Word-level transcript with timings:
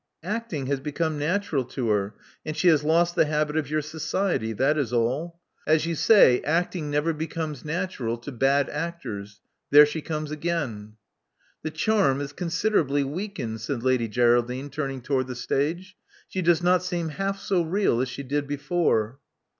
Acting 0.23 0.65
has 0.65 0.79
become 0.79 1.19
natural 1.19 1.63
to 1.65 1.89
her; 1.89 2.15
and 2.43 2.57
she 2.57 2.69
has 2.69 2.83
lost 2.83 3.13
the 3.13 3.25
habit 3.27 3.55
of 3.55 3.69
your 3.69 3.83
society; 3.83 4.51
that 4.51 4.75
is 4.75 4.91
all. 4.91 5.39
As 5.67 5.85
you 5.85 5.93
say, 5.93 6.39
254 6.39 6.41
Love 6.41 6.53
Among 6.55 6.55
the 6.55 6.61
Artists 6.63 6.65
acting 6.65 6.89
never 6.89 7.13
becomes 7.13 7.65
natural 7.65 8.17
to 8.17 8.31
bad 8.31 8.69
actors. 8.69 9.41
There 9.69 9.85
she 9.85 10.01
comes 10.01 10.31
again." 10.31 10.93
*'The 11.61 11.69
charm 11.69 12.19
is 12.19 12.33
considerably 12.33 13.03
weakened," 13.03 13.61
said 13.61 13.83
Lady 13.83 14.07
Geraldine, 14.07 14.71
turning 14.71 15.01
toward 15.03 15.27
the 15.27 15.35
stage. 15.35 15.95
She 16.27 16.41
does 16.41 16.63
not 16.63 16.81
seem 16.81 17.09
half 17.09 17.37
so 17.37 17.61
real 17.61 18.01
as 18.01 18.09
she 18.09 18.23
did 18.23 18.47
before." 18.47 19.19